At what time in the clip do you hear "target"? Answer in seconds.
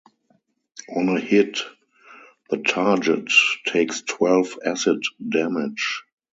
2.57-3.29